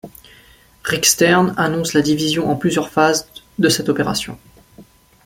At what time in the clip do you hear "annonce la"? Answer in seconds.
1.57-2.01